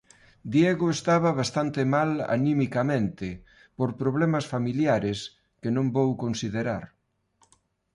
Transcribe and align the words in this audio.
"Diego 0.53 0.87
estaba 0.97 1.37
bastante 1.41 1.81
mal 1.95 2.09
animicamente 2.37 3.27
por 3.77 3.89
problemas 4.01 4.45
familiares 4.53 5.17
que 5.61 5.69
non 5.75 5.87
vou 5.97 6.09
considerar; 6.23 6.83